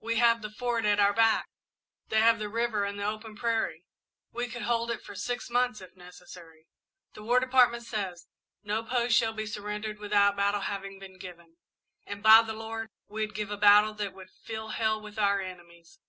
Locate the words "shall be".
9.14-9.46